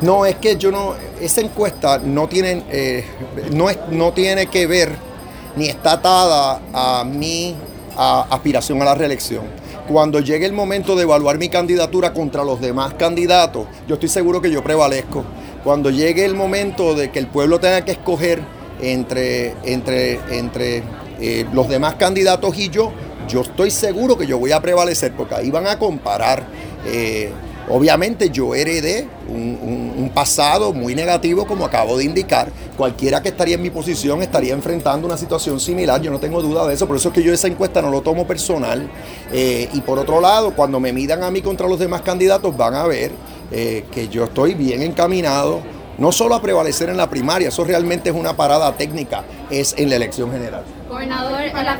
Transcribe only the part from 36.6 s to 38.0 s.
de eso. Por eso es que yo esa encuesta no lo